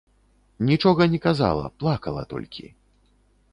[0.69, 2.65] Нічога не казала, плакала толькі.